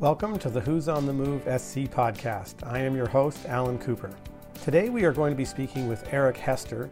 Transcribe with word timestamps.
Welcome 0.00 0.38
to 0.38 0.48
the 0.48 0.60
Who's 0.60 0.88
on 0.88 1.06
the 1.06 1.12
Move 1.12 1.42
SC 1.42 1.90
podcast. 1.90 2.64
I 2.64 2.78
am 2.78 2.94
your 2.94 3.08
host, 3.08 3.44
Alan 3.46 3.80
Cooper. 3.80 4.12
Today 4.62 4.90
we 4.90 5.02
are 5.02 5.12
going 5.12 5.32
to 5.32 5.36
be 5.36 5.44
speaking 5.44 5.88
with 5.88 6.14
Eric 6.14 6.36
Hester, 6.36 6.88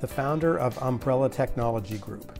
the 0.00 0.06
founder 0.06 0.56
of 0.60 0.80
Umbrella 0.80 1.28
Technology 1.28 1.98
Group. 1.98 2.38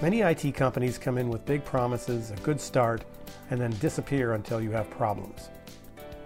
Many 0.00 0.20
IT 0.20 0.54
companies 0.54 0.96
come 0.96 1.18
in 1.18 1.28
with 1.28 1.44
big 1.44 1.64
promises, 1.64 2.30
a 2.30 2.36
good 2.36 2.60
start, 2.60 3.04
and 3.50 3.60
then 3.60 3.72
disappear 3.80 4.34
until 4.34 4.60
you 4.60 4.70
have 4.70 4.88
problems. 4.90 5.50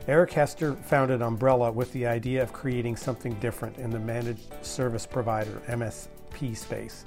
Eric 0.07 0.33
Hester 0.33 0.75
founded 0.75 1.23
Umbrella 1.23 1.73
with 1.73 1.91
the 1.95 2.07
idea 2.07 2.43
of 2.43 2.53
creating 2.53 2.97
something 2.97 3.33
different 3.41 3.79
in 3.79 3.89
the 3.89 3.99
managed 3.99 4.63
service 4.63 5.07
provider 5.07 5.63
MSP 5.69 6.55
space. 6.55 7.05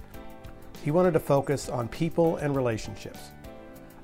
He 0.84 0.89
wanted 0.89 1.12
to 1.14 1.20
focus 1.20 1.70
on 1.70 1.88
people 1.88 2.38
and 2.38 2.55
relationships. 2.55 3.30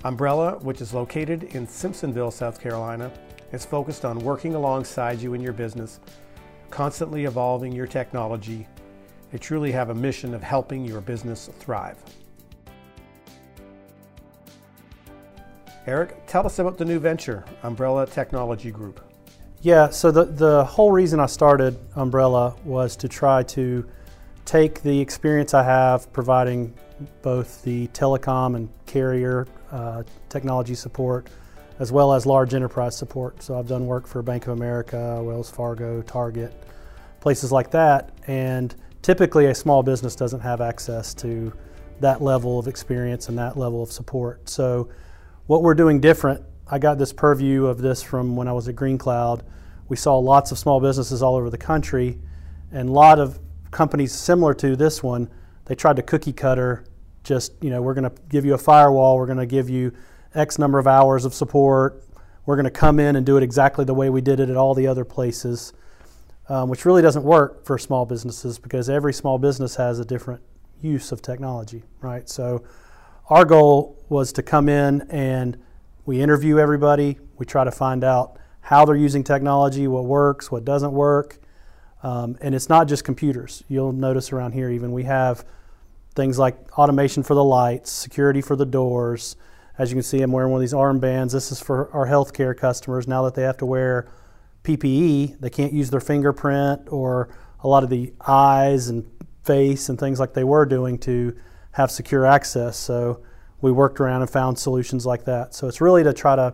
Umbrella, 0.05 0.57
which 0.59 0.81
is 0.81 0.93
located 0.93 1.43
in 1.55 1.65
Simpsonville, 1.65 2.33
South 2.33 2.59
Carolina, 2.59 3.09
is 3.53 3.65
focused 3.65 4.03
on 4.03 4.19
working 4.19 4.53
alongside 4.53 5.21
you 5.21 5.33
in 5.33 5.41
your 5.41 5.53
business, 5.53 6.01
constantly 6.69 7.23
evolving 7.23 7.71
your 7.71 7.87
technology. 7.87 8.67
They 9.31 9.37
truly 9.37 9.71
have 9.71 9.89
a 9.89 9.95
mission 9.95 10.33
of 10.33 10.43
helping 10.43 10.83
your 10.83 10.99
business 10.99 11.49
thrive. 11.59 11.97
Eric, 15.87 16.25
tell 16.27 16.45
us 16.45 16.59
about 16.59 16.77
the 16.77 16.85
new 16.85 16.99
venture, 16.99 17.45
Umbrella 17.63 18.05
Technology 18.05 18.71
Group. 18.71 18.99
Yeah, 19.61 19.89
so 19.89 20.11
the, 20.11 20.25
the 20.25 20.65
whole 20.65 20.91
reason 20.91 21.21
I 21.21 21.27
started 21.27 21.79
Umbrella 21.95 22.55
was 22.65 22.97
to 22.97 23.07
try 23.07 23.43
to 23.43 23.85
take 24.43 24.81
the 24.81 24.99
experience 24.99 25.53
I 25.53 25.63
have 25.63 26.11
providing 26.11 26.73
both 27.21 27.63
the 27.63 27.87
telecom 27.87 28.57
and 28.57 28.69
carrier 28.85 29.47
uh, 29.73 30.03
technology 30.29 30.75
support 30.75 31.27
as 31.79 31.91
well 31.91 32.13
as 32.13 32.25
large 32.25 32.53
enterprise 32.53 32.95
support. 32.95 33.41
So 33.41 33.57
I've 33.57 33.67
done 33.67 33.87
work 33.87 34.07
for 34.07 34.21
Bank 34.21 34.47
of 34.47 34.53
America, 34.53 35.21
Wells 35.23 35.49
Fargo, 35.49 36.01
Target, 36.03 36.53
places 37.19 37.51
like 37.51 37.71
that. 37.71 38.11
And 38.27 38.75
typically, 39.01 39.47
a 39.47 39.55
small 39.55 39.83
business 39.83 40.15
doesn't 40.15 40.41
have 40.41 40.61
access 40.61 41.13
to 41.15 41.51
that 41.99 42.21
level 42.21 42.59
of 42.59 42.67
experience 42.67 43.29
and 43.29 43.37
that 43.37 43.57
level 43.57 43.81
of 43.81 43.91
support. 43.91 44.47
So, 44.47 44.89
what 45.47 45.61
we're 45.61 45.73
doing 45.73 45.99
different, 45.99 46.41
I 46.69 46.79
got 46.79 46.97
this 46.97 47.11
purview 47.11 47.65
of 47.65 47.79
this 47.79 48.01
from 48.01 48.35
when 48.35 48.47
I 48.47 48.53
was 48.53 48.67
at 48.67 48.75
Green 48.75 48.97
Cloud. 48.97 49.43
We 49.89 49.97
saw 49.97 50.17
lots 50.17 50.51
of 50.51 50.57
small 50.57 50.79
businesses 50.79 51.21
all 51.21 51.35
over 51.35 51.49
the 51.49 51.57
country, 51.57 52.19
and 52.71 52.87
a 52.87 52.91
lot 52.91 53.19
of 53.19 53.39
companies 53.71 54.13
similar 54.13 54.53
to 54.53 54.75
this 54.75 55.03
one, 55.03 55.29
they 55.65 55.75
tried 55.75 55.97
to 55.97 56.01
cookie 56.01 56.31
cutter 56.33 56.85
just, 57.23 57.53
you 57.61 57.69
know, 57.69 57.81
we're 57.81 57.93
going 57.93 58.09
to 58.09 58.15
give 58.29 58.45
you 58.45 58.53
a 58.53 58.57
firewall, 58.57 59.17
we're 59.17 59.25
going 59.25 59.37
to 59.37 59.45
give 59.45 59.69
you 59.69 59.93
X 60.33 60.59
number 60.59 60.79
of 60.79 60.87
hours 60.87 61.25
of 61.25 61.33
support, 61.33 62.03
we're 62.45 62.55
going 62.55 62.65
to 62.65 62.71
come 62.71 62.99
in 62.99 63.15
and 63.15 63.25
do 63.25 63.37
it 63.37 63.43
exactly 63.43 63.85
the 63.85 63.93
way 63.93 64.09
we 64.09 64.21
did 64.21 64.39
it 64.39 64.49
at 64.49 64.57
all 64.57 64.73
the 64.73 64.87
other 64.87 65.05
places, 65.05 65.73
um, 66.49 66.69
which 66.69 66.85
really 66.85 67.01
doesn't 67.01 67.23
work 67.23 67.65
for 67.65 67.77
small 67.77 68.05
businesses 68.05 68.59
because 68.59 68.89
every 68.89 69.13
small 69.13 69.37
business 69.37 69.75
has 69.75 69.99
a 69.99 70.05
different 70.05 70.41
use 70.81 71.11
of 71.11 71.21
technology, 71.21 71.83
right? 72.01 72.27
So 72.27 72.63
our 73.29 73.45
goal 73.45 74.03
was 74.09 74.33
to 74.33 74.43
come 74.43 74.67
in 74.67 75.01
and 75.09 75.57
we 76.05 76.21
interview 76.21 76.59
everybody, 76.59 77.17
we 77.37 77.45
try 77.45 77.63
to 77.63 77.71
find 77.71 78.03
out 78.03 78.37
how 78.59 78.85
they're 78.85 78.95
using 78.95 79.23
technology, 79.23 79.87
what 79.87 80.05
works, 80.05 80.51
what 80.51 80.65
doesn't 80.65 80.91
work. 80.91 81.39
Um, 82.01 82.37
and 82.41 82.53
it's 82.53 82.67
not 82.67 82.89
just 82.89 83.05
computers. 83.05 83.63
You'll 83.69 83.93
notice 83.93 84.33
around 84.33 84.51
here, 84.51 84.69
even 84.69 84.91
we 84.91 85.03
have 85.03 85.45
things 86.15 86.37
like 86.37 86.77
automation 86.77 87.23
for 87.23 87.33
the 87.33 87.43
lights, 87.43 87.91
security 87.91 88.41
for 88.41 88.55
the 88.55 88.65
doors. 88.65 89.35
As 89.77 89.89
you 89.89 89.95
can 89.95 90.03
see, 90.03 90.21
I'm 90.21 90.31
wearing 90.31 90.51
one 90.51 90.59
of 90.59 90.61
these 90.61 90.73
armbands. 90.73 91.31
This 91.31 91.51
is 91.51 91.59
for 91.59 91.91
our 91.91 92.07
healthcare 92.07 92.55
customers. 92.55 93.07
Now 93.07 93.23
that 93.23 93.35
they 93.35 93.43
have 93.43 93.57
to 93.57 93.65
wear 93.65 94.07
PPE, 94.63 95.39
they 95.39 95.49
can't 95.49 95.73
use 95.73 95.89
their 95.89 95.99
fingerprint 95.99 96.91
or 96.91 97.29
a 97.61 97.67
lot 97.67 97.83
of 97.83 97.89
the 97.89 98.13
eyes 98.25 98.89
and 98.89 99.09
face 99.43 99.89
and 99.89 99.99
things 99.99 100.19
like 100.19 100.33
they 100.33 100.43
were 100.43 100.65
doing 100.65 100.97
to 100.99 101.35
have 101.71 101.89
secure 101.89 102.25
access. 102.25 102.77
So 102.77 103.21
we 103.61 103.71
worked 103.71 103.99
around 103.99 104.21
and 104.21 104.29
found 104.29 104.59
solutions 104.59 105.05
like 105.05 105.25
that. 105.25 105.55
So 105.55 105.67
it's 105.67 105.81
really 105.81 106.03
to 106.03 106.13
try 106.13 106.35
to 106.35 106.53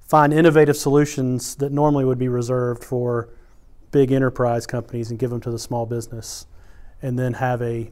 find 0.00 0.32
innovative 0.32 0.76
solutions 0.76 1.56
that 1.56 1.72
normally 1.72 2.04
would 2.04 2.18
be 2.18 2.28
reserved 2.28 2.84
for 2.84 3.28
big 3.90 4.10
enterprise 4.10 4.66
companies 4.66 5.10
and 5.10 5.18
give 5.18 5.30
them 5.30 5.40
to 5.40 5.50
the 5.50 5.58
small 5.58 5.84
business 5.84 6.46
and 7.02 7.18
then 7.18 7.34
have 7.34 7.60
a 7.60 7.90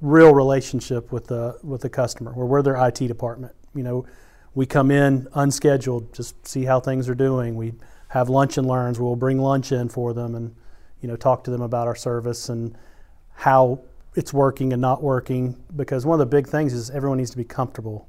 real 0.00 0.34
relationship 0.34 1.12
with 1.12 1.26
the 1.26 1.58
with 1.62 1.80
the 1.80 1.88
customer 1.88 2.32
where 2.32 2.46
we're 2.46 2.62
their 2.62 2.76
IT 2.86 2.98
department. 2.98 3.54
You 3.74 3.82
know, 3.82 4.06
we 4.54 4.66
come 4.66 4.90
in 4.90 5.28
unscheduled, 5.34 6.12
just 6.12 6.46
see 6.46 6.64
how 6.64 6.80
things 6.80 7.08
are 7.08 7.14
doing. 7.14 7.56
We 7.56 7.74
have 8.08 8.28
lunch 8.28 8.58
and 8.58 8.66
learns. 8.66 8.98
We'll 8.98 9.16
bring 9.16 9.38
lunch 9.38 9.72
in 9.72 9.88
for 9.88 10.12
them 10.12 10.34
and 10.34 10.54
you 11.00 11.08
know 11.08 11.16
talk 11.16 11.44
to 11.44 11.50
them 11.50 11.62
about 11.62 11.86
our 11.86 11.96
service 11.96 12.48
and 12.48 12.76
how 13.34 13.80
it's 14.14 14.32
working 14.32 14.72
and 14.72 14.80
not 14.80 15.02
working. 15.02 15.62
Because 15.74 16.06
one 16.06 16.20
of 16.20 16.30
the 16.30 16.36
big 16.36 16.46
things 16.46 16.72
is 16.72 16.90
everyone 16.90 17.18
needs 17.18 17.30
to 17.30 17.36
be 17.36 17.44
comfortable 17.44 18.08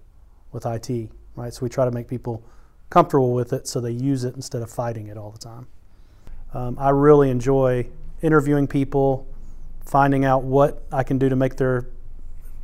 with 0.51 0.65
IT, 0.65 1.09
right? 1.35 1.53
So 1.53 1.59
we 1.63 1.69
try 1.69 1.85
to 1.85 1.91
make 1.91 2.07
people 2.07 2.43
comfortable 2.89 3.33
with 3.33 3.51
it 3.53 3.67
so 3.67 3.81
they 3.81 3.91
use 3.91 4.23
it 4.23 4.35
instead 4.35 4.61
of 4.61 4.69
fighting 4.69 5.07
it 5.07 5.17
all 5.17 5.31
the 5.31 5.37
time. 5.37 5.67
Um, 6.53 6.77
I 6.79 6.89
really 6.89 7.29
enjoy 7.29 7.87
interviewing 8.21 8.67
people 8.67 9.27
finding 9.87 10.25
out 10.25 10.43
what 10.43 10.83
I 10.91 11.03
can 11.03 11.17
do 11.17 11.29
to 11.29 11.35
make 11.35 11.55
their 11.55 11.87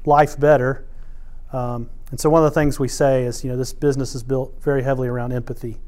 life 0.05 0.37
better. 0.37 0.85
Um, 1.53 1.89
and 2.11 2.19
so 2.19 2.29
one 2.29 2.43
of 2.43 2.51
the 2.51 2.59
things 2.59 2.79
we 2.79 2.89
say 2.89 3.23
is, 3.23 3.43
you 3.43 3.49
know, 3.49 3.57
this 3.57 3.73
business 3.73 4.13
is 4.13 4.23
built 4.23 4.61
very 4.61 4.83
heavily 4.83 5.07
around 5.07 5.31
empathy, 5.31 5.79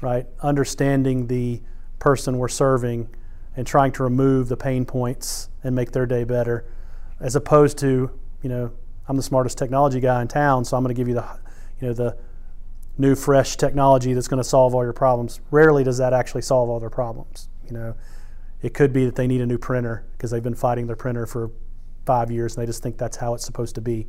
right? 0.00 0.26
Understanding 0.40 1.26
the 1.26 1.62
person 1.98 2.38
we're 2.38 2.48
serving 2.48 3.08
and 3.56 3.66
trying 3.66 3.92
to 3.92 4.02
remove 4.02 4.48
the 4.48 4.56
pain 4.56 4.84
points 4.84 5.48
and 5.62 5.74
make 5.74 5.92
their 5.92 6.06
day 6.06 6.24
better, 6.24 6.66
as 7.18 7.34
opposed 7.34 7.78
to, 7.78 8.10
you 8.42 8.48
know, 8.48 8.70
I'm 9.08 9.16
the 9.16 9.22
smartest 9.22 9.56
technology 9.56 10.00
guy 10.00 10.20
in 10.20 10.28
town, 10.28 10.64
so 10.64 10.76
I'm 10.76 10.82
going 10.82 10.94
to 10.94 11.00
give 11.00 11.08
you 11.08 11.14
the, 11.14 11.38
you 11.80 11.88
know, 11.88 11.94
the 11.94 12.16
new 12.98 13.14
fresh 13.14 13.56
technology 13.56 14.12
that's 14.12 14.28
going 14.28 14.42
to 14.42 14.48
solve 14.48 14.74
all 14.74 14.82
your 14.82 14.92
problems. 14.92 15.40
Rarely 15.50 15.82
does 15.82 15.98
that 15.98 16.12
actually 16.12 16.42
solve 16.42 16.68
all 16.68 16.78
their 16.78 16.90
problems, 16.90 17.48
you 17.66 17.72
know. 17.72 17.94
It 18.64 18.72
could 18.72 18.94
be 18.94 19.04
that 19.04 19.14
they 19.14 19.26
need 19.26 19.42
a 19.42 19.46
new 19.46 19.58
printer 19.58 20.06
because 20.12 20.30
they've 20.30 20.42
been 20.42 20.54
fighting 20.54 20.86
their 20.86 20.96
printer 20.96 21.26
for 21.26 21.50
five 22.06 22.30
years 22.30 22.56
and 22.56 22.62
they 22.62 22.66
just 22.66 22.82
think 22.82 22.96
that's 22.96 23.18
how 23.18 23.34
it's 23.34 23.44
supposed 23.44 23.74
to 23.74 23.82
be. 23.82 24.06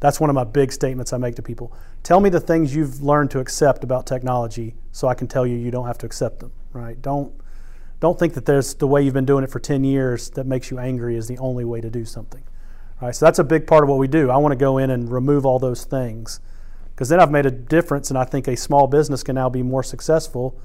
That's 0.00 0.18
one 0.18 0.30
of 0.30 0.34
my 0.34 0.44
big 0.44 0.72
statements 0.72 1.12
I 1.12 1.18
make 1.18 1.34
to 1.34 1.42
people. 1.42 1.74
Tell 2.04 2.18
me 2.18 2.30
the 2.30 2.40
things 2.40 2.74
you've 2.74 3.02
learned 3.02 3.30
to 3.32 3.38
accept 3.38 3.84
about 3.84 4.06
technology 4.06 4.76
so 4.92 5.08
I 5.08 5.14
can 5.14 5.26
tell 5.26 5.46
you 5.46 5.56
you 5.56 5.70
don't 5.70 5.86
have 5.86 5.98
to 5.98 6.06
accept 6.06 6.40
them, 6.40 6.52
right? 6.72 7.00
Don't 7.02 7.34
don't 8.00 8.18
think 8.18 8.32
that 8.32 8.46
there's 8.46 8.72
the 8.74 8.86
way 8.86 9.02
you've 9.02 9.12
been 9.12 9.26
doing 9.26 9.44
it 9.44 9.50
for 9.50 9.60
10 9.60 9.84
years 9.84 10.30
that 10.30 10.46
makes 10.46 10.70
you 10.70 10.78
angry 10.78 11.14
is 11.14 11.28
the 11.28 11.36
only 11.36 11.66
way 11.66 11.82
to 11.82 11.90
do 11.90 12.06
something. 12.06 12.44
Right? 13.02 13.14
So 13.14 13.26
that's 13.26 13.40
a 13.40 13.44
big 13.44 13.66
part 13.66 13.82
of 13.82 13.90
what 13.90 13.98
we 13.98 14.08
do. 14.08 14.30
I 14.30 14.38
want 14.38 14.52
to 14.52 14.56
go 14.56 14.78
in 14.78 14.88
and 14.88 15.12
remove 15.12 15.44
all 15.44 15.58
those 15.58 15.84
things 15.84 16.40
because 16.94 17.10
then 17.10 17.20
I've 17.20 17.30
made 17.30 17.44
a 17.44 17.50
difference 17.50 18.08
and 18.08 18.18
I 18.18 18.24
think 18.24 18.48
a 18.48 18.56
small 18.56 18.86
business 18.86 19.22
can 19.22 19.34
now 19.34 19.50
be 19.50 19.62
more 19.62 19.82
successful 19.82 20.58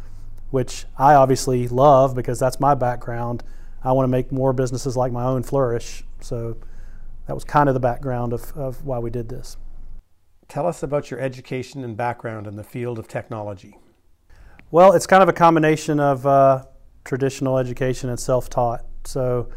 which 0.54 0.86
I 1.00 1.16
obviously 1.16 1.68
love 1.68 2.14
because 2.14 2.38
that's 2.38 2.60
my 2.60 2.76
background. 2.76 3.42
I 3.84 3.92
want 3.92 4.04
to 4.04 4.08
make 4.08 4.32
more 4.32 4.54
businesses 4.54 4.96
like 4.96 5.12
my 5.12 5.24
own 5.24 5.42
flourish. 5.42 6.04
So 6.22 6.58
that 7.26 7.34
was 7.34 7.44
kind 7.44 7.70
of 7.70 7.74
the 7.74 7.80
background 7.80 8.34
of, 8.34 8.56
of 8.56 8.86
why 8.86 9.00
we 9.00 9.10
did 9.10 9.30
this. 9.30 9.58
Tell 10.48 10.68
us 10.68 10.84
about 10.84 11.10
your 11.10 11.20
education 11.20 11.84
and 11.84 11.98
background 11.98 12.46
in 12.46 12.56
the 12.56 12.64
field 12.64 13.00
of 13.00 13.08
technology. 13.08 13.80
Well, 14.70 14.94
it's 14.94 15.08
kind 15.08 15.24
of 15.24 15.28
a 15.28 15.34
combination 15.34 16.00
of 16.00 16.24
uh, 16.28 16.66
traditional 17.04 17.58
education 17.58 18.12
and 18.12 18.20
self-taught. 18.20 18.86
So 19.06 19.50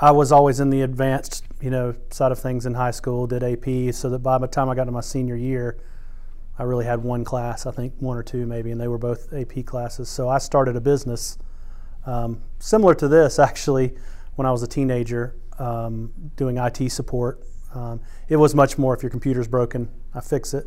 I 0.00 0.12
was 0.12 0.30
always 0.30 0.60
in 0.60 0.70
the 0.70 0.82
advanced, 0.82 1.46
you 1.60 1.70
know, 1.70 1.96
side 2.10 2.30
of 2.30 2.38
things 2.38 2.64
in 2.64 2.74
high 2.74 2.92
school. 2.92 3.26
Did 3.26 3.42
AP, 3.42 3.92
so 3.92 4.08
that 4.10 4.20
by 4.20 4.38
the 4.38 4.46
time 4.46 4.68
I 4.68 4.76
got 4.76 4.84
to 4.84 4.92
my 4.92 5.00
senior 5.00 5.34
year, 5.34 5.80
I 6.58 6.64
really 6.64 6.84
had 6.84 7.02
one 7.02 7.24
class, 7.24 7.66
I 7.66 7.70
think 7.70 7.94
one 8.00 8.16
or 8.16 8.22
two 8.22 8.46
maybe, 8.46 8.70
and 8.70 8.80
they 8.80 8.88
were 8.88 8.98
both 8.98 9.32
AP 9.32 9.64
classes. 9.64 10.08
So 10.08 10.28
I 10.28 10.38
started 10.38 10.76
a 10.76 10.80
business 10.80 11.38
um, 12.04 12.42
similar 12.58 12.94
to 12.96 13.08
this 13.08 13.38
actually 13.38 13.94
when 14.34 14.46
I 14.46 14.50
was 14.50 14.62
a 14.62 14.66
teenager 14.66 15.36
um, 15.58 16.12
doing 16.36 16.58
IT 16.58 16.90
support. 16.90 17.44
Um, 17.74 18.00
it 18.28 18.36
was 18.36 18.54
much 18.54 18.78
more 18.78 18.94
if 18.94 19.02
your 19.02 19.10
computer's 19.10 19.48
broken, 19.48 19.88
I 20.14 20.20
fix 20.20 20.54
it. 20.54 20.66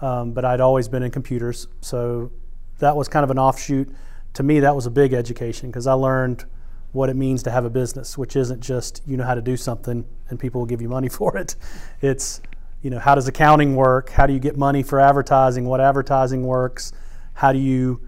Um, 0.00 0.32
but 0.32 0.44
I'd 0.44 0.60
always 0.60 0.88
been 0.88 1.02
in 1.02 1.10
computers, 1.10 1.66
so 1.80 2.30
that 2.78 2.94
was 2.94 3.08
kind 3.08 3.24
of 3.24 3.30
an 3.30 3.38
offshoot. 3.38 3.92
To 4.34 4.42
me, 4.44 4.60
that 4.60 4.76
was 4.76 4.86
a 4.86 4.90
big 4.90 5.12
education 5.12 5.70
because 5.70 5.88
I 5.88 5.94
learned 5.94 6.44
what 6.92 7.08
it 7.08 7.16
means 7.16 7.42
to 7.42 7.50
have 7.50 7.64
a 7.64 7.70
business, 7.70 8.16
which 8.16 8.36
isn't 8.36 8.60
just 8.60 9.02
you 9.06 9.16
know 9.16 9.24
how 9.24 9.34
to 9.34 9.42
do 9.42 9.56
something 9.56 10.06
and 10.28 10.38
people 10.38 10.60
will 10.60 10.66
give 10.66 10.80
you 10.80 10.88
money 10.88 11.08
for 11.18 11.36
it. 11.36 11.56
It's 12.00 12.40
you 12.82 12.90
know, 12.90 12.98
how 12.98 13.14
does 13.14 13.26
accounting 13.26 13.74
work? 13.74 14.10
How 14.10 14.26
do 14.26 14.32
you 14.32 14.38
get 14.38 14.56
money 14.56 14.82
for 14.82 15.00
advertising? 15.00 15.64
What 15.64 15.80
advertising 15.80 16.44
works? 16.44 16.92
How 17.34 17.52
do 17.52 17.58
you, 17.58 18.00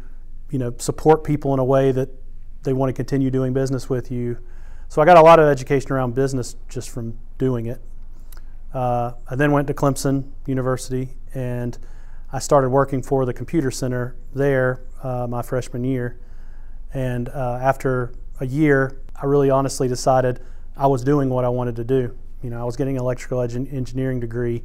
you 0.51 0.59
know, 0.59 0.75
support 0.79 1.25
people 1.25 1.53
in 1.55 1.61
a 1.61 1.65
way 1.65 1.93
that 1.93 2.09
they 2.63 2.73
want 2.73 2.91
to 2.91 2.93
continue 2.93 3.31
doing 3.31 3.53
business 3.53 3.89
with 3.89 4.11
you? 4.11 4.39
So 4.89 5.01
I 5.01 5.05
got 5.05 5.17
a 5.17 5.23
lot 5.23 5.39
of 5.39 5.47
education 5.47 5.93
around 5.93 6.15
business 6.15 6.57
just 6.69 6.91
from 6.91 7.19
doing 7.39 7.67
it. 7.67 7.81
Uh, 8.73 9.13
I 9.29 9.37
then 9.37 9.53
went 9.53 9.67
to 9.69 9.75
Clemson 9.75 10.31
University, 10.47 11.17
and 11.35 11.77
I 12.33 12.39
started 12.39 12.71
working 12.71 13.03
for 13.03 13.25
the 13.25 13.33
computer 13.33 13.71
center 13.71 14.17
there 14.35 14.83
uh, 15.03 15.27
my 15.29 15.43
freshman 15.43 15.85
year. 15.85 16.21
And 16.93 17.29
uh, 17.29 17.59
after 17.61 18.13
a 18.41 18.47
year, 18.47 19.01
I 19.21 19.27
really 19.27 19.51
honestly 19.51 19.89
decided 19.89 20.41
I 20.77 20.87
was 20.87 21.03
doing 21.05 21.29
what 21.29 21.45
I 21.45 21.49
wanted 21.49 21.77
to 21.77 21.85
do. 21.85 22.17
You 22.43 22.51
know, 22.51 22.61
I 22.61 22.65
was 22.65 22.77
getting 22.77 22.97
an 22.97 23.03
electrical 23.03 23.41
engineering 23.41 24.21
degree, 24.21 24.63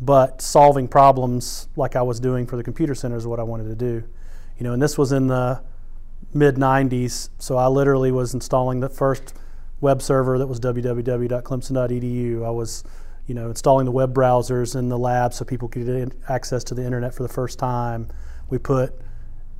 but 0.00 0.42
solving 0.42 0.88
problems 0.88 1.68
like 1.76 1.96
I 1.96 2.02
was 2.02 2.20
doing 2.20 2.46
for 2.46 2.56
the 2.56 2.62
computer 2.62 2.94
center 2.94 3.16
is 3.16 3.26
what 3.26 3.40
I 3.40 3.42
wanted 3.42 3.68
to 3.68 3.74
do. 3.74 4.04
You 4.58 4.64
know, 4.64 4.72
and 4.72 4.82
this 4.82 4.98
was 4.98 5.12
in 5.12 5.28
the 5.28 5.62
mid 6.32 6.56
90s, 6.56 7.30
so 7.38 7.56
I 7.56 7.68
literally 7.68 8.12
was 8.12 8.34
installing 8.34 8.80
the 8.80 8.88
first 8.88 9.34
web 9.80 10.02
server 10.02 10.38
that 10.38 10.46
was 10.46 10.60
www.clemson.edu. 10.60 12.44
I 12.44 12.50
was 12.50 12.84
you 13.26 13.34
know, 13.34 13.48
installing 13.48 13.86
the 13.86 13.90
web 13.90 14.12
browsers 14.12 14.76
in 14.76 14.88
the 14.88 14.98
lab 14.98 15.32
so 15.32 15.44
people 15.44 15.68
could 15.68 15.86
get 15.86 16.12
access 16.28 16.62
to 16.64 16.74
the 16.74 16.84
internet 16.84 17.14
for 17.14 17.22
the 17.22 17.28
first 17.28 17.58
time. 17.58 18.08
We 18.50 18.58
put 18.58 19.00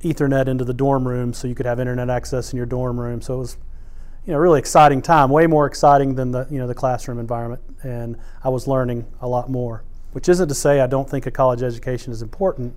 Ethernet 0.01 0.47
into 0.47 0.63
the 0.63 0.73
dorm 0.73 1.07
room 1.07 1.33
so 1.33 1.47
you 1.47 1.55
could 1.55 1.65
have 1.65 1.79
internet 1.79 2.09
access 2.09 2.53
in 2.53 2.57
your 2.57 2.67
dorm 2.67 2.99
room. 2.99 3.21
So 3.21 3.35
it 3.35 3.37
was, 3.37 3.57
you 4.25 4.33
know, 4.33 4.39
really 4.39 4.59
exciting 4.59 5.01
time, 5.01 5.29
way 5.29 5.47
more 5.47 5.65
exciting 5.65 6.15
than 6.15 6.31
the, 6.31 6.47
you 6.49 6.57
know, 6.57 6.67
the 6.67 6.73
classroom 6.73 7.19
environment. 7.19 7.61
And 7.83 8.17
I 8.43 8.49
was 8.49 8.67
learning 8.67 9.05
a 9.21 9.27
lot 9.27 9.49
more, 9.49 9.83
which 10.13 10.29
isn't 10.29 10.47
to 10.47 10.55
say 10.55 10.81
I 10.81 10.87
don't 10.87 11.09
think 11.09 11.25
a 11.25 11.31
college 11.31 11.61
education 11.61 12.11
is 12.11 12.21
important. 12.21 12.75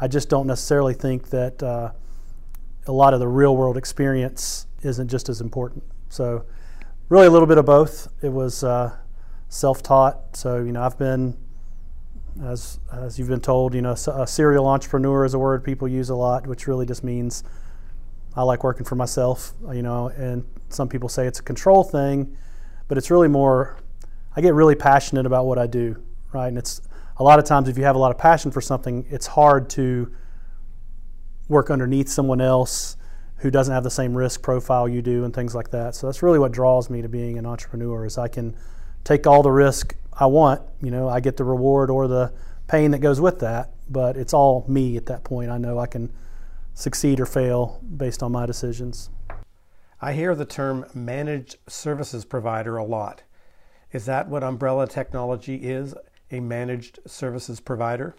I 0.00 0.08
just 0.08 0.28
don't 0.28 0.46
necessarily 0.46 0.94
think 0.94 1.30
that 1.30 1.62
uh, 1.62 1.92
a 2.86 2.92
lot 2.92 3.14
of 3.14 3.20
the 3.20 3.28
real 3.28 3.56
world 3.56 3.76
experience 3.76 4.66
isn't 4.82 5.08
just 5.08 5.28
as 5.28 5.40
important. 5.40 5.84
So 6.08 6.44
really 7.08 7.26
a 7.26 7.30
little 7.30 7.48
bit 7.48 7.58
of 7.58 7.66
both. 7.66 8.08
It 8.22 8.30
was, 8.32 8.64
uh, 8.64 8.96
self-taught. 9.48 10.36
So 10.36 10.58
you 10.58 10.72
know, 10.72 10.82
I've 10.82 10.98
been, 10.98 11.36
as 12.42 12.78
as 12.92 13.18
you've 13.18 13.28
been 13.28 13.40
told, 13.40 13.74
you 13.74 13.82
know, 13.82 13.92
a 13.92 14.26
serial 14.26 14.66
entrepreneur 14.66 15.24
is 15.24 15.34
a 15.34 15.38
word 15.38 15.64
people 15.64 15.88
use 15.88 16.10
a 16.10 16.14
lot, 16.14 16.46
which 16.46 16.66
really 16.66 16.86
just 16.86 17.02
means 17.04 17.44
I 18.36 18.42
like 18.42 18.62
working 18.62 18.84
for 18.84 18.94
myself. 18.94 19.54
You 19.72 19.82
know, 19.82 20.08
and 20.08 20.44
some 20.68 20.88
people 20.88 21.08
say 21.08 21.26
it's 21.26 21.40
a 21.40 21.42
control 21.42 21.82
thing, 21.82 22.36
but 22.88 22.98
it's 22.98 23.10
really 23.10 23.28
more. 23.28 23.78
I 24.36 24.42
get 24.42 24.54
really 24.54 24.74
passionate 24.74 25.24
about 25.24 25.46
what 25.46 25.58
I 25.58 25.66
do, 25.66 26.02
right? 26.32 26.48
And 26.48 26.58
it's 26.58 26.82
a 27.16 27.24
lot 27.24 27.38
of 27.38 27.46
times 27.46 27.68
if 27.68 27.78
you 27.78 27.84
have 27.84 27.96
a 27.96 27.98
lot 27.98 28.10
of 28.10 28.18
passion 28.18 28.50
for 28.50 28.60
something, 28.60 29.06
it's 29.08 29.26
hard 29.26 29.70
to 29.70 30.12
work 31.48 31.70
underneath 31.70 32.08
someone 32.08 32.40
else 32.40 32.96
who 33.38 33.50
doesn't 33.50 33.72
have 33.72 33.84
the 33.84 33.90
same 33.90 34.16
risk 34.16 34.42
profile 34.42 34.88
you 34.88 35.02
do 35.02 35.24
and 35.24 35.34
things 35.34 35.54
like 35.54 35.70
that. 35.70 35.94
So 35.94 36.06
that's 36.06 36.22
really 36.22 36.38
what 36.38 36.52
draws 36.52 36.90
me 36.90 37.02
to 37.02 37.08
being 37.08 37.38
an 37.38 37.46
entrepreneur 37.46 38.04
is 38.04 38.18
I 38.18 38.28
can 38.28 38.56
take 39.04 39.26
all 39.26 39.42
the 39.42 39.50
risk 39.50 39.94
I 40.18 40.26
want. 40.26 40.62
You 40.82 40.90
know, 40.90 41.08
I 41.08 41.20
get 41.20 41.36
the 41.36 41.44
reward 41.44 41.90
or 41.90 42.08
the 42.08 42.32
pain 42.66 42.90
that 42.92 42.98
goes 42.98 43.20
with 43.20 43.38
that, 43.40 43.70
but 43.88 44.16
it's 44.16 44.32
all 44.34 44.64
me 44.68 44.96
at 44.96 45.06
that 45.06 45.22
point. 45.22 45.50
I 45.50 45.58
know 45.58 45.78
I 45.78 45.86
can 45.86 46.12
succeed 46.76 47.18
or 47.18 47.26
fail 47.26 47.80
based 47.96 48.22
on 48.22 48.30
my 48.30 48.46
decisions. 48.46 49.10
I 50.00 50.12
hear 50.12 50.34
the 50.34 50.44
term 50.44 50.84
managed 50.94 51.56
services 51.66 52.24
provider 52.24 52.76
a 52.76 52.84
lot. 52.84 53.22
Is 53.92 54.04
that 54.04 54.28
what 54.28 54.44
Umbrella 54.44 54.86
Technology 54.86 55.56
is? 55.56 55.94
A 56.30 56.38
managed 56.38 56.98
services 57.06 57.60
provider? 57.60 58.14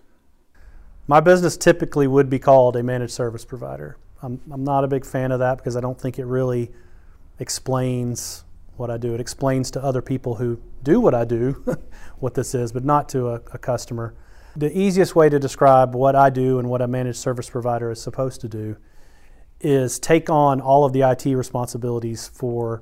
My 1.07 1.19
business 1.19 1.55
typically 1.55 2.07
would 2.07 2.29
be 2.29 2.39
called 2.39 2.75
a 2.75 2.83
managed 2.83 3.13
service 3.13 3.45
provider. 3.45 3.95
I'm, 4.23 4.41
I'm 4.51 4.63
not 4.63 4.83
a 4.83 4.87
big 4.87 5.05
fan 5.05 5.31
of 5.31 5.39
that 5.39 5.59
because 5.59 5.77
I 5.77 5.79
don't 5.79 5.99
think 6.01 6.17
it 6.17 6.25
really 6.25 6.71
explains 7.39 8.43
what 8.75 8.89
I 8.89 8.97
do. 8.97 9.13
It 9.13 9.21
explains 9.21 9.69
to 9.71 9.83
other 9.83 10.01
people 10.01 10.35
who 10.35 10.59
do 10.81 10.99
what 10.99 11.13
I 11.13 11.25
do 11.25 11.63
what 12.19 12.33
this 12.33 12.55
is, 12.55 12.71
but 12.71 12.83
not 12.83 13.07
to 13.09 13.27
a, 13.27 13.35
a, 13.53 13.57
customer. 13.59 14.15
The 14.57 14.75
easiest 14.75 15.15
way 15.15 15.29
to 15.29 15.37
describe 15.37 15.93
what 15.93 16.15
I 16.15 16.31
do 16.31 16.57
and 16.57 16.67
what 16.67 16.81
a 16.81 16.87
managed 16.87 17.19
service 17.19 17.47
provider 17.47 17.91
is 17.91 18.01
supposed 18.01 18.41
to 18.41 18.47
do 18.47 18.75
is 19.61 19.99
take 19.99 20.31
on 20.31 20.61
all 20.61 20.83
of 20.83 20.93
the 20.93 21.01
IT 21.01 21.25
responsibilities 21.25 22.27
for 22.27 22.81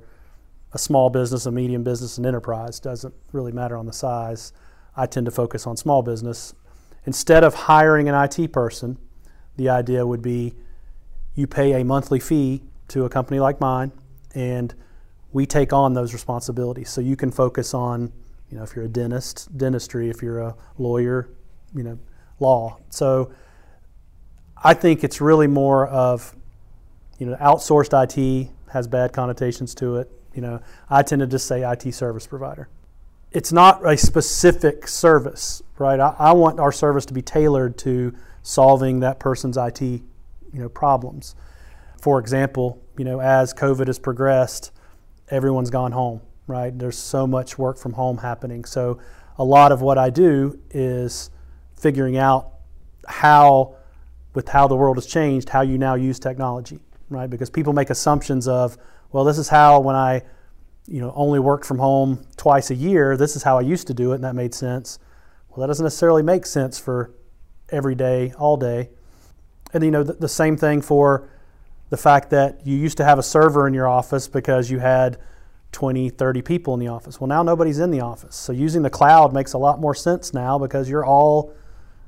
a 0.71 0.77
small 0.77 1.09
business, 1.09 1.45
a 1.45 1.51
medium 1.51 1.83
business, 1.83 2.17
an 2.17 2.25
enterprise. 2.25 2.79
Doesn't 2.79 3.13
really 3.33 3.51
matter 3.51 3.75
on 3.75 3.87
the 3.87 3.91
size. 3.91 4.53
I 4.95 5.05
tend 5.05 5.25
to 5.25 5.33
focus 5.33 5.67
on 5.67 5.75
small 5.75 6.01
business. 6.01 6.55
Instead 7.03 7.43
of 7.43 7.53
hiring 7.53 8.07
an 8.07 8.15
IT 8.15 8.53
person, 8.53 8.97
the 9.57 9.67
idea 9.67 10.07
would 10.07 10.21
be 10.21 10.55
you 11.33 11.45
pay 11.45 11.81
a 11.81 11.83
monthly 11.83 12.21
fee 12.21 12.63
to 12.87 13.03
a 13.03 13.09
company 13.09 13.41
like 13.41 13.59
mine 13.59 13.91
and 14.33 14.73
we 15.33 15.45
take 15.45 15.73
on 15.73 15.93
those 15.93 16.13
responsibilities. 16.13 16.89
So 16.89 17.01
you 17.01 17.17
can 17.17 17.31
focus 17.31 17.73
on, 17.73 18.13
you 18.49 18.57
know, 18.57 18.63
if 18.63 18.77
you're 18.77 18.85
a 18.85 18.87
dentist, 18.87 19.57
dentistry, 19.57 20.09
if 20.09 20.21
you're 20.21 20.39
a 20.39 20.55
lawyer, 20.77 21.27
you 21.75 21.83
know, 21.83 21.99
law. 22.39 22.77
So 22.89 23.31
I 24.57 24.73
think 24.73 25.03
it's 25.03 25.21
really 25.21 25.47
more 25.47 25.87
of, 25.87 26.35
you 27.19 27.25
know, 27.27 27.35
outsourced 27.35 27.93
IT 27.93 28.49
has 28.71 28.87
bad 28.87 29.13
connotations 29.13 29.75
to 29.75 29.97
it. 29.97 30.11
You 30.33 30.41
know, 30.41 30.61
I 30.89 31.03
tend 31.03 31.21
to 31.21 31.27
just 31.27 31.47
say 31.47 31.69
IT 31.69 31.93
service 31.93 32.27
provider. 32.27 32.67
It's 33.31 33.51
not 33.51 33.85
a 33.85 33.97
specific 33.97 34.87
service, 34.87 35.61
right? 35.77 35.99
I, 35.99 36.15
I 36.17 36.33
want 36.33 36.59
our 36.59 36.71
service 36.71 37.05
to 37.07 37.13
be 37.13 37.21
tailored 37.21 37.77
to 37.79 38.13
solving 38.43 39.01
that 39.01 39.19
person's 39.19 39.57
IT, 39.57 39.81
you 39.81 40.01
know, 40.53 40.69
problems. 40.69 41.35
For 41.99 42.19
example, 42.19 42.81
you 42.97 43.05
know, 43.05 43.19
as 43.19 43.53
COVID 43.53 43.87
has 43.87 43.99
progressed, 43.99 44.71
everyone's 45.29 45.69
gone 45.69 45.91
home, 45.91 46.21
right? 46.47 46.77
There's 46.77 46.97
so 46.97 47.25
much 47.25 47.57
work 47.57 47.77
from 47.77 47.93
home 47.93 48.17
happening. 48.19 48.63
So 48.65 48.99
a 49.37 49.43
lot 49.43 49.71
of 49.71 49.81
what 49.81 49.97
I 49.97 50.09
do 50.09 50.59
is 50.69 51.29
figuring 51.85 52.17
out 52.17 52.49
how, 53.07 53.75
with 54.33 54.49
how 54.49 54.67
the 54.67 54.75
world 54.75 54.97
has 54.97 55.05
changed, 55.05 55.49
how 55.49 55.61
you 55.61 55.77
now 55.77 55.93
use 55.93 56.17
technology, 56.17 56.79
right? 57.11 57.29
Because 57.29 57.47
people 57.47 57.73
make 57.73 57.91
assumptions 57.91 58.47
of, 58.47 58.75
well, 59.11 59.23
this 59.23 59.37
is 59.37 59.49
how 59.49 59.79
when 59.81 59.95
I, 59.95 60.23
you 60.87 60.99
know, 60.99 61.13
only 61.15 61.37
worked 61.37 61.63
from 61.63 61.77
home 61.77 62.25
twice 62.37 62.71
a 62.71 62.73
year, 62.73 63.15
this 63.17 63.35
is 63.35 63.43
how 63.43 63.59
I 63.59 63.61
used 63.61 63.85
to 63.85 63.93
do 63.93 64.13
it, 64.13 64.15
and 64.15 64.23
that 64.23 64.33
made 64.33 64.55
sense. 64.55 64.97
Well, 65.47 65.61
that 65.61 65.67
doesn't 65.67 65.83
necessarily 65.83 66.23
make 66.23 66.47
sense 66.47 66.79
for 66.79 67.13
every 67.69 67.93
day, 67.93 68.33
all 68.35 68.57
day. 68.57 68.89
And 69.71 69.83
you 69.83 69.91
know, 69.91 70.01
the, 70.01 70.13
the 70.13 70.27
same 70.27 70.57
thing 70.57 70.81
for 70.81 71.29
the 71.91 71.97
fact 71.97 72.31
that 72.31 72.65
you 72.65 72.75
used 72.75 72.97
to 72.97 73.05
have 73.05 73.19
a 73.19 73.23
server 73.23 73.67
in 73.67 73.75
your 73.75 73.87
office 73.87 74.27
because 74.27 74.71
you 74.71 74.79
had 74.79 75.19
20, 75.71 76.09
30 76.09 76.41
people 76.41 76.73
in 76.73 76.79
the 76.79 76.87
office. 76.87 77.21
Well, 77.21 77.27
now 77.27 77.43
nobody's 77.43 77.77
in 77.77 77.91
the 77.91 78.01
office. 78.01 78.35
So 78.35 78.53
using 78.53 78.81
the 78.81 78.89
cloud 78.89 79.33
makes 79.33 79.53
a 79.53 79.59
lot 79.59 79.79
more 79.79 79.93
sense 79.93 80.33
now 80.33 80.57
because 80.57 80.89
you're 80.89 81.05
all, 81.05 81.53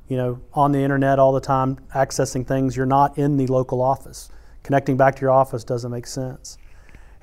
you 0.07 0.17
know, 0.17 0.39
on 0.53 0.71
the 0.71 0.79
internet 0.79 1.19
all 1.19 1.31
the 1.31 1.41
time 1.41 1.77
accessing 1.93 2.45
things. 2.45 2.75
You're 2.75 2.85
not 2.85 3.17
in 3.17 3.37
the 3.37 3.47
local 3.47 3.81
office. 3.81 4.29
Connecting 4.63 4.97
back 4.97 5.15
to 5.15 5.21
your 5.21 5.31
office 5.31 5.63
doesn't 5.63 5.91
make 5.91 6.07
sense. 6.07 6.57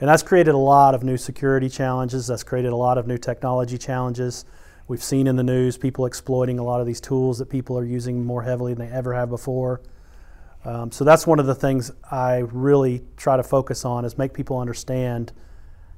And 0.01 0.09
that's 0.09 0.23
created 0.23 0.55
a 0.55 0.59
lot 0.59 0.95
of 0.95 1.03
new 1.03 1.17
security 1.17 1.69
challenges. 1.69 2.27
That's 2.27 2.43
created 2.43 2.73
a 2.73 2.77
lot 2.77 2.99
of 2.99 3.07
new 3.07 3.19
technology 3.19 3.79
challenges. 3.79 4.45
We've 4.87 5.03
seen 5.03 5.27
in 5.27 5.37
the 5.37 5.43
news 5.43 5.79
people 5.79 6.05
exploiting 6.05 6.59
a 6.59 6.65
lot 6.65 6.81
of 6.81 6.87
these 6.87 7.01
tools 7.01 7.39
that 7.39 7.49
people 7.49 7.79
are 7.79 7.85
using 7.85 8.25
more 8.25 8.43
heavily 8.43 8.75
than 8.75 8.89
they 8.89 8.95
ever 8.95 9.15
have 9.15 9.31
before. 9.31 9.81
Um, 10.65 10.91
so 10.91 11.05
that's 11.05 11.27
one 11.27 11.39
of 11.39 11.47
the 11.47 11.55
things 11.55 11.91
I 12.11 12.39
really 12.39 13.03
try 13.17 13.37
to 13.37 13.43
focus 13.43 13.85
on 13.85 14.05
is 14.05 14.19
make 14.19 14.35
people 14.35 14.59
understand 14.59 15.33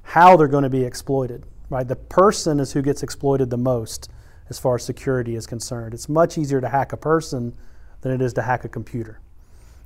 how 0.03 0.37
they're 0.37 0.47
going 0.47 0.63
to 0.63 0.69
be 0.69 0.83
exploited. 0.83 1.45
Right, 1.69 1.85
the 1.85 1.97
person 1.97 2.61
is 2.61 2.71
who 2.71 2.81
gets 2.81 3.03
exploited 3.03 3.49
the 3.49 3.57
most 3.57 4.09
as 4.49 4.59
far 4.59 4.75
as 4.75 4.83
security 4.83 5.35
is 5.35 5.45
concerned. 5.45 5.93
It's 5.93 6.07
much 6.07 6.37
easier 6.37 6.61
to 6.61 6.69
hack 6.69 6.93
a 6.93 6.97
person 6.97 7.55
than 8.01 8.11
it 8.11 8.21
is 8.21 8.33
to 8.33 8.41
hack 8.41 8.63
a 8.63 8.69
computer. 8.69 9.19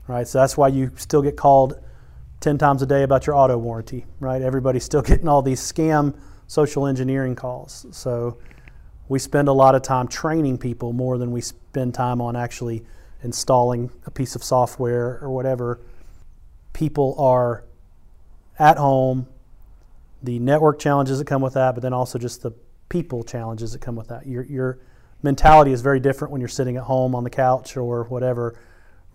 Right, 0.08 0.28
so 0.28 0.40
that's 0.40 0.58
why 0.58 0.68
you 0.70 0.92
still 0.96 1.22
get 1.22 1.38
called 1.38 1.80
10 2.42 2.58
times 2.58 2.82
a 2.82 2.86
day 2.86 3.04
about 3.04 3.28
your 3.28 3.36
auto 3.36 3.58
warranty. 3.58 4.06
Right, 4.20 4.42
everybody's 4.42 4.84
still 4.84 5.02
getting 5.04 5.28
all 5.28 5.42
these 5.42 5.62
scam 5.62 6.16
social 6.48 6.86
engineering 6.86 7.36
calls. 7.36 7.86
So 7.92 8.38
we 9.08 9.20
spend 9.20 9.48
a 9.48 9.54
lot 9.54 9.76
of 9.76 9.82
time 9.82 10.08
training 10.08 10.58
people 10.58 10.94
more 10.94 11.18
than 11.18 11.32
we 11.32 11.42
spend 11.42 11.94
time 11.94 12.22
on 12.22 12.36
actually 12.36 12.84
installing 13.24 13.92
a 14.06 14.12
piece 14.12 14.36
of 14.36 14.44
software 14.44 15.20
or 15.22 15.30
whatever, 15.30 15.80
people 16.74 17.16
are 17.20 17.64
at 18.58 18.78
home, 18.78 19.28
the 20.24 20.40
network 20.40 20.80
challenges 20.80 21.20
that 21.20 21.26
come 21.26 21.42
with 21.42 21.54
that, 21.54 21.74
but 21.74 21.82
then 21.82 21.94
also 21.94 22.18
just 22.18 22.42
the 22.42 22.52
people 22.92 23.24
challenges 23.24 23.72
that 23.72 23.80
come 23.80 23.96
with 23.96 24.10
that. 24.10 24.28
Your, 24.28 24.44
your 24.44 24.80
mentality 25.24 25.72
is 25.72 25.82
very 25.82 26.02
different 26.02 26.32
when 26.32 26.42
you're 26.42 26.50
sitting 26.50 26.76
at 26.76 26.84
home 26.84 27.16
on 27.16 27.24
the 27.24 27.30
couch 27.30 27.78
or 27.78 28.04
whatever 28.04 28.60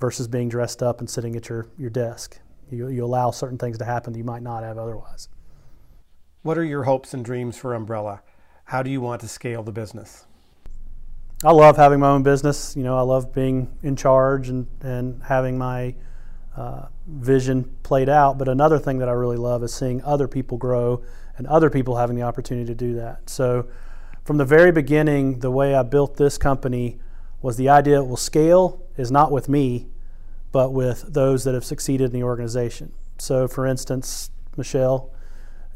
versus 0.01 0.27
being 0.27 0.49
dressed 0.49 0.83
up 0.83 1.01
and 1.01 1.09
sitting 1.09 1.37
at 1.37 1.51
your, 1.51 1.69
your 1.79 1.91
desk. 1.91 2.41
You, 2.71 2.89
you 2.89 3.05
allow 3.05 3.31
certain 3.31 3.59
things 3.59 3.77
to 3.79 3.85
happen 3.85 4.15
that 4.15 4.19
you 4.19 4.25
might 4.25 4.43
not 4.43 4.63
have 4.63 4.79
otherwise. 4.79 5.29
What 6.43 6.57
are 6.57 6.65
your 6.65 6.85
hopes 6.85 7.13
and 7.13 7.23
dreams 7.23 7.59
for 7.59 7.75
Umbrella? 7.75 8.23
How 8.65 8.83
do 8.83 8.91
you 8.91 9.03
want 9.03 9.21
to 9.21 9.29
scale 9.29 9.63
the 9.63 9.73
business? 9.73 10.25
I 11.45 11.53
love 11.53 11.77
having 11.77 12.01
my 12.01 12.09
own 12.09 12.23
business. 12.23 12.75
You 12.77 12.83
know, 12.83 12.97
I 12.97 13.03
love 13.03 13.35
being 13.35 13.77
in 13.83 13.95
charge 13.95 14.49
and, 14.49 14.67
and 14.81 15.23
having 15.23 15.59
my 15.59 15.95
uh, 16.57 16.87
vision 17.07 17.77
played 17.83 18.09
out. 18.09 18.39
But 18.39 18.49
another 18.49 18.79
thing 18.79 18.99
that 18.99 19.09
I 19.11 19.13
really 19.13 19.37
love 19.37 19.63
is 19.63 19.75
seeing 19.75 20.03
other 20.03 20.27
people 20.27 20.57
grow 20.57 21.03
and 21.37 21.47
other 21.47 21.71
people 21.71 21.97
having 21.97 22.17
the 22.17 22.23
opportunity 22.23 22.67
to 22.67 22.75
do 22.75 22.95
that. 22.95 23.29
So, 23.29 23.67
from 24.25 24.39
the 24.39 24.45
very 24.45 24.73
beginning, 24.73 25.39
the 25.39 25.51
way 25.51 25.75
I 25.75 25.83
built 25.83 26.17
this 26.17 26.37
company 26.37 26.99
was 27.43 27.57
the 27.57 27.69
idea 27.69 28.01
it 28.01 28.07
will 28.07 28.17
scale 28.17 28.83
is 28.97 29.11
not 29.11 29.31
with 29.31 29.49
me, 29.49 29.87
but 30.51 30.73
with 30.73 31.13
those 31.13 31.45
that 31.45 31.55
have 31.55 31.65
succeeded 31.65 32.07
in 32.07 32.13
the 32.13 32.25
organization. 32.25 32.93
So, 33.19 33.47
for 33.47 33.67
instance, 33.67 34.31
Michelle, 34.57 35.13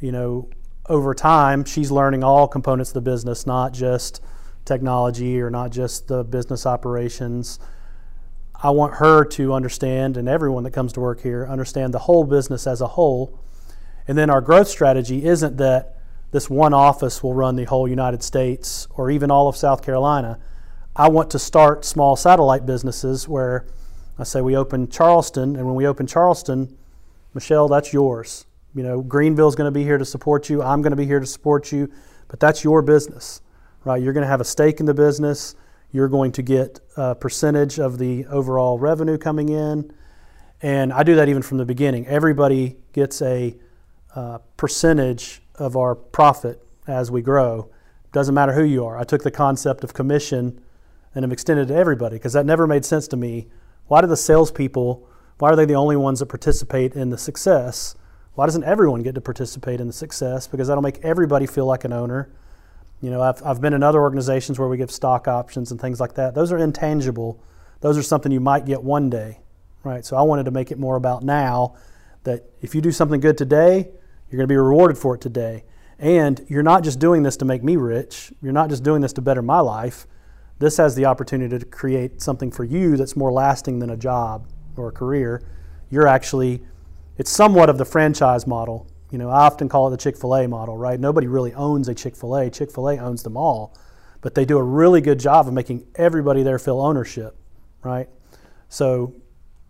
you 0.00 0.10
know, 0.10 0.48
over 0.86 1.14
time, 1.14 1.64
she's 1.64 1.90
learning 1.90 2.24
all 2.24 2.48
components 2.48 2.90
of 2.90 2.94
the 2.94 3.00
business, 3.00 3.46
not 3.46 3.72
just 3.72 4.20
technology 4.64 5.40
or 5.40 5.50
not 5.50 5.70
just 5.70 6.08
the 6.08 6.24
business 6.24 6.66
operations. 6.66 7.58
I 8.62 8.70
want 8.70 8.94
her 8.94 9.24
to 9.24 9.54
understand, 9.54 10.16
and 10.16 10.28
everyone 10.28 10.64
that 10.64 10.72
comes 10.72 10.92
to 10.94 11.00
work 11.00 11.22
here, 11.22 11.46
understand 11.46 11.94
the 11.94 12.00
whole 12.00 12.24
business 12.24 12.66
as 12.66 12.80
a 12.80 12.88
whole. 12.88 13.38
And 14.10 14.18
then 14.18 14.28
our 14.28 14.40
growth 14.40 14.66
strategy 14.66 15.24
isn't 15.24 15.58
that 15.58 15.94
this 16.32 16.50
one 16.50 16.74
office 16.74 17.22
will 17.22 17.32
run 17.32 17.54
the 17.54 17.62
whole 17.62 17.86
United 17.86 18.24
States 18.24 18.88
or 18.96 19.08
even 19.08 19.30
all 19.30 19.46
of 19.46 19.56
South 19.56 19.84
Carolina. 19.84 20.40
I 20.96 21.08
want 21.08 21.30
to 21.30 21.38
start 21.38 21.84
small 21.84 22.16
satellite 22.16 22.66
businesses 22.66 23.28
where 23.28 23.68
I 24.18 24.24
say 24.24 24.40
we 24.40 24.56
open 24.56 24.88
Charleston, 24.88 25.54
and 25.54 25.64
when 25.64 25.76
we 25.76 25.86
open 25.86 26.08
Charleston, 26.08 26.76
Michelle, 27.34 27.68
that's 27.68 27.92
yours. 27.92 28.46
You 28.74 28.82
know, 28.82 29.00
Greenville's 29.00 29.54
going 29.54 29.72
to 29.72 29.78
be 29.78 29.84
here 29.84 29.96
to 29.96 30.04
support 30.04 30.50
you. 30.50 30.60
I'm 30.60 30.82
going 30.82 30.90
to 30.90 30.96
be 30.96 31.06
here 31.06 31.20
to 31.20 31.26
support 31.26 31.70
you, 31.70 31.88
but 32.26 32.40
that's 32.40 32.64
your 32.64 32.82
business, 32.82 33.42
right? 33.84 34.02
You're 34.02 34.12
going 34.12 34.24
to 34.24 34.28
have 34.28 34.40
a 34.40 34.44
stake 34.44 34.80
in 34.80 34.86
the 34.86 34.94
business. 34.94 35.54
You're 35.92 36.08
going 36.08 36.32
to 36.32 36.42
get 36.42 36.80
a 36.96 37.14
percentage 37.14 37.78
of 37.78 37.98
the 37.98 38.26
overall 38.26 38.76
revenue 38.76 39.18
coming 39.18 39.50
in. 39.50 39.94
And 40.62 40.92
I 40.92 41.04
do 41.04 41.14
that 41.14 41.28
even 41.28 41.42
from 41.42 41.58
the 41.58 41.64
beginning. 41.64 42.08
Everybody 42.08 42.76
gets 42.92 43.22
a 43.22 43.56
uh, 44.14 44.38
percentage 44.56 45.42
of 45.56 45.76
our 45.76 45.94
profit 45.94 46.62
as 46.86 47.10
we 47.10 47.22
grow. 47.22 47.70
Doesn't 48.12 48.34
matter 48.34 48.52
who 48.52 48.64
you 48.64 48.84
are. 48.84 48.98
I 48.98 49.04
took 49.04 49.22
the 49.22 49.30
concept 49.30 49.84
of 49.84 49.94
commission 49.94 50.60
and 51.14 51.22
have 51.22 51.32
extended 51.32 51.70
it 51.70 51.74
to 51.74 51.78
everybody 51.78 52.16
because 52.16 52.32
that 52.32 52.46
never 52.46 52.66
made 52.66 52.84
sense 52.84 53.06
to 53.08 53.16
me. 53.16 53.48
Why 53.86 54.00
do 54.00 54.06
the 54.06 54.16
salespeople, 54.16 55.06
why 55.38 55.50
are 55.50 55.56
they 55.56 55.64
the 55.64 55.74
only 55.74 55.96
ones 55.96 56.20
that 56.20 56.26
participate 56.26 56.94
in 56.94 57.10
the 57.10 57.18
success? 57.18 57.94
Why 58.34 58.46
doesn't 58.46 58.64
everyone 58.64 59.02
get 59.02 59.14
to 59.16 59.20
participate 59.20 59.80
in 59.80 59.86
the 59.86 59.92
success? 59.92 60.46
Because 60.46 60.68
that'll 60.68 60.82
make 60.82 61.04
everybody 61.04 61.46
feel 61.46 61.66
like 61.66 61.84
an 61.84 61.92
owner. 61.92 62.30
You 63.00 63.10
know, 63.10 63.22
I've, 63.22 63.42
I've 63.44 63.60
been 63.60 63.72
in 63.72 63.82
other 63.82 64.00
organizations 64.00 64.58
where 64.58 64.68
we 64.68 64.76
give 64.76 64.90
stock 64.90 65.26
options 65.26 65.70
and 65.70 65.80
things 65.80 66.00
like 66.00 66.14
that. 66.14 66.34
Those 66.34 66.52
are 66.52 66.58
intangible. 66.58 67.42
Those 67.80 67.96
are 67.96 68.02
something 68.02 68.30
you 68.30 68.40
might 68.40 68.66
get 68.66 68.82
one 68.82 69.10
day, 69.10 69.40
right? 69.82 70.04
So 70.04 70.16
I 70.16 70.22
wanted 70.22 70.44
to 70.44 70.50
make 70.50 70.70
it 70.70 70.78
more 70.78 70.96
about 70.96 71.22
now 71.22 71.76
that 72.24 72.44
if 72.60 72.74
you 72.74 72.80
do 72.80 72.92
something 72.92 73.20
good 73.20 73.38
today, 73.38 73.88
you're 74.30 74.38
going 74.38 74.48
to 74.48 74.52
be 74.52 74.56
rewarded 74.56 74.96
for 74.96 75.16
it 75.16 75.20
today. 75.20 75.64
And 75.98 76.44
you're 76.48 76.62
not 76.62 76.84
just 76.84 76.98
doing 76.98 77.22
this 77.22 77.36
to 77.38 77.44
make 77.44 77.62
me 77.62 77.76
rich. 77.76 78.32
You're 78.40 78.52
not 78.52 78.70
just 78.70 78.82
doing 78.82 79.02
this 79.02 79.12
to 79.14 79.20
better 79.20 79.42
my 79.42 79.60
life. 79.60 80.06
This 80.58 80.76
has 80.76 80.94
the 80.94 81.04
opportunity 81.06 81.58
to 81.58 81.64
create 81.64 82.22
something 82.22 82.50
for 82.50 82.64
you 82.64 82.96
that's 82.96 83.16
more 83.16 83.32
lasting 83.32 83.80
than 83.80 83.90
a 83.90 83.96
job 83.96 84.48
or 84.76 84.88
a 84.88 84.92
career. 84.92 85.42
You're 85.90 86.06
actually 86.06 86.62
it's 87.18 87.30
somewhat 87.30 87.68
of 87.68 87.76
the 87.76 87.84
franchise 87.84 88.46
model. 88.46 88.86
You 89.10 89.18
know, 89.18 89.28
I 89.28 89.40
often 89.40 89.68
call 89.68 89.88
it 89.88 89.90
the 89.90 89.96
Chick 89.98 90.16
fil 90.16 90.34
A 90.36 90.46
model, 90.46 90.78
right? 90.78 90.98
Nobody 90.98 91.26
really 91.26 91.52
owns 91.52 91.88
a 91.88 91.94
Chick 91.94 92.16
fil 92.16 92.36
A. 92.36 92.48
Chick 92.48 92.70
fil 92.70 92.88
A 92.88 92.98
owns 92.98 93.22
them 93.22 93.36
all, 93.36 93.76
but 94.20 94.34
they 94.34 94.44
do 94.44 94.56
a 94.56 94.62
really 94.62 95.00
good 95.00 95.18
job 95.18 95.46
of 95.46 95.52
making 95.52 95.86
everybody 95.96 96.42
there 96.42 96.58
feel 96.58 96.80
ownership, 96.80 97.36
right? 97.82 98.08
So 98.70 99.14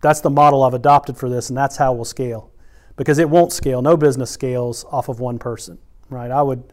that's 0.01 0.21
the 0.21 0.29
model 0.29 0.63
I've 0.63 0.73
adopted 0.73 1.17
for 1.17 1.29
this, 1.29 1.49
and 1.49 1.57
that's 1.57 1.75
how 1.75 1.91
we'll 1.93 2.05
scale 2.05 2.50
because 3.01 3.17
it 3.17 3.27
won't 3.27 3.51
scale. 3.51 3.81
No 3.81 3.97
business 3.97 4.29
scales 4.29 4.85
off 4.91 5.09
of 5.09 5.19
one 5.19 5.39
person, 5.39 5.79
right? 6.11 6.29
I 6.29 6.43
would 6.43 6.71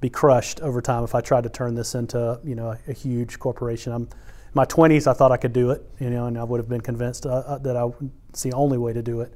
be 0.00 0.08
crushed 0.08 0.60
over 0.60 0.80
time 0.80 1.02
if 1.02 1.16
I 1.16 1.20
tried 1.20 1.42
to 1.42 1.48
turn 1.48 1.74
this 1.74 1.96
into, 1.96 2.38
you 2.44 2.54
know, 2.54 2.68
a, 2.68 2.78
a 2.86 2.92
huge 2.92 3.40
corporation. 3.40 3.92
I'm, 3.92 4.02
in 4.02 4.08
my 4.54 4.66
20s, 4.66 5.08
I 5.08 5.14
thought 5.14 5.32
I 5.32 5.36
could 5.36 5.52
do 5.52 5.72
it, 5.72 5.82
you 5.98 6.10
know, 6.10 6.26
and 6.26 6.38
I 6.38 6.44
would 6.44 6.58
have 6.58 6.68
been 6.68 6.80
convinced 6.80 7.26
uh, 7.26 7.42
uh 7.44 7.58
that 7.58 7.76
I, 7.76 7.90
it's 8.28 8.44
the 8.44 8.52
only 8.52 8.78
way 8.78 8.92
to 8.92 9.02
do 9.02 9.22
it. 9.22 9.34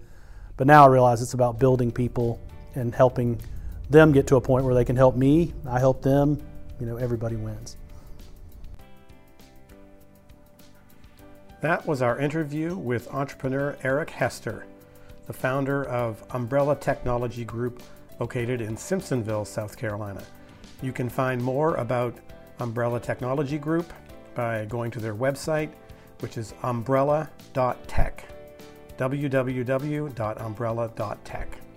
But 0.57 0.69
now 0.69 0.85
I 0.85 0.87
realize 0.87 1.21
it's 1.23 1.35
about 1.35 1.59
building 1.59 1.91
people 1.91 2.41
and 2.77 2.95
helping 2.95 3.41
them 3.91 4.13
get 4.13 4.29
to 4.29 4.37
a 4.37 4.41
point 4.41 4.65
where 4.65 4.75
they 4.75 4.85
can 4.85 4.95
help 4.95 5.17
me, 5.17 5.53
I 5.69 5.81
help 5.81 6.03
them, 6.03 6.41
you 6.79 6.87
know, 6.87 6.99
everybody 6.99 7.35
wins. 7.35 7.77
That 11.63 11.85
was 11.85 12.01
our 12.01 12.17
interview 12.21 12.77
with 12.77 13.13
entrepreneur 13.13 13.77
Eric 13.83 14.11
Hester, 14.11 14.67
the 15.29 15.33
founder 15.33 15.85
of 15.85 16.25
Umbrella 16.31 16.75
Technology 16.75 17.45
Group 17.45 17.85
located 18.19 18.61
in 18.61 18.75
Simpsonville, 18.75 19.47
South 19.47 19.77
Carolina. 19.77 20.25
You 20.83 20.93
can 20.93 21.09
find 21.09 21.41
more 21.41 21.77
about 21.77 22.17
Umbrella 22.59 22.99
Technology 22.99 23.59
Group 23.59 23.93
by 24.35 24.65
going 24.65 24.91
to 24.91 24.99
their 24.99 25.15
website, 25.15 25.71
which 26.21 26.37
is 26.37 26.53
umbrella.tech 26.65 28.25
www.umbrella.tech. 28.97 31.68